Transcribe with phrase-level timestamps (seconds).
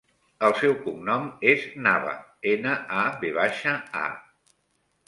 [0.47, 2.17] El seu cognom és Nava:
[2.55, 4.13] ena, a, ve baixa, a.